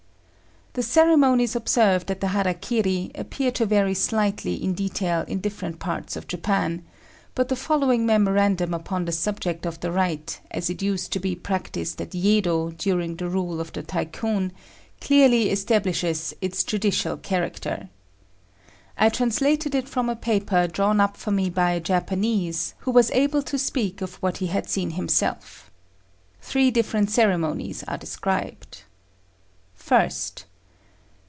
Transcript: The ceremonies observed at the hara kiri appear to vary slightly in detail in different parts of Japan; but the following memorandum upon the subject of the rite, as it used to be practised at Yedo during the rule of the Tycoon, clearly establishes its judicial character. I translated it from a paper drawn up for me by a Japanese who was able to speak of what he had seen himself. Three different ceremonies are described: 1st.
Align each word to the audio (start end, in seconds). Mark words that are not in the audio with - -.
The 0.73 0.83
ceremonies 0.83 1.53
observed 1.53 2.09
at 2.11 2.21
the 2.21 2.29
hara 2.29 2.53
kiri 2.53 3.11
appear 3.15 3.51
to 3.51 3.65
vary 3.65 3.93
slightly 3.93 4.53
in 4.63 4.73
detail 4.73 5.25
in 5.27 5.41
different 5.41 5.79
parts 5.79 6.15
of 6.15 6.29
Japan; 6.29 6.85
but 7.35 7.49
the 7.49 7.57
following 7.57 8.05
memorandum 8.05 8.73
upon 8.73 9.03
the 9.03 9.11
subject 9.11 9.65
of 9.65 9.81
the 9.81 9.91
rite, 9.91 10.39
as 10.49 10.69
it 10.69 10.81
used 10.81 11.11
to 11.11 11.19
be 11.19 11.35
practised 11.35 11.99
at 11.99 12.15
Yedo 12.15 12.69
during 12.77 13.17
the 13.17 13.27
rule 13.27 13.59
of 13.59 13.73
the 13.73 13.83
Tycoon, 13.83 14.53
clearly 15.01 15.49
establishes 15.49 16.33
its 16.39 16.63
judicial 16.63 17.17
character. 17.17 17.89
I 18.97 19.09
translated 19.09 19.75
it 19.75 19.89
from 19.89 20.07
a 20.07 20.15
paper 20.15 20.67
drawn 20.67 21.01
up 21.01 21.17
for 21.17 21.31
me 21.31 21.49
by 21.49 21.71
a 21.71 21.81
Japanese 21.81 22.75
who 22.77 22.91
was 22.91 23.11
able 23.11 23.41
to 23.43 23.57
speak 23.57 24.01
of 24.01 24.15
what 24.23 24.37
he 24.37 24.47
had 24.47 24.69
seen 24.69 24.91
himself. 24.91 25.69
Three 26.39 26.71
different 26.71 27.11
ceremonies 27.11 27.83
are 27.89 27.97
described: 27.97 28.83
1st. 29.77 30.45